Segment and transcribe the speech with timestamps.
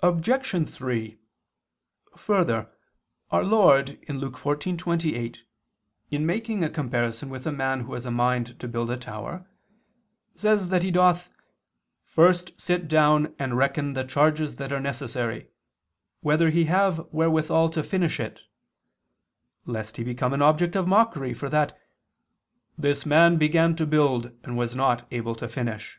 [0.00, 0.68] Obj.
[0.68, 1.18] 3:
[2.16, 2.70] Further,
[3.32, 5.38] our Lord (Luke 14:28)
[6.12, 9.44] in making a comparison with a man who has a mind to build a tower,
[10.36, 11.32] says that he doth
[12.04, 15.48] "first sit down and reckon the charges that are necessary,
[16.20, 18.42] whether he have wherewithal to finish it,"
[19.66, 21.76] lest he become an object of mockery, for that
[22.78, 25.98] "this man began to build and was not able to finish."